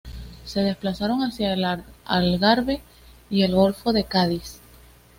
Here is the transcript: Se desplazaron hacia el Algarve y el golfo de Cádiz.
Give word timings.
Se 0.45 0.61
desplazaron 0.61 1.21
hacia 1.21 1.53
el 1.53 1.63
Algarve 2.05 2.81
y 3.29 3.43
el 3.43 3.53
golfo 3.53 3.93
de 3.93 4.03
Cádiz. 4.05 4.59